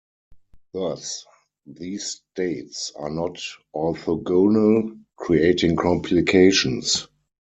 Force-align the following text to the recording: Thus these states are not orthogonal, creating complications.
Thus 0.73 1.27
these 1.67 2.23
states 2.33 2.91
are 2.95 3.11
not 3.11 3.39
orthogonal, 3.75 4.99
creating 5.15 5.75
complications. 5.75 7.07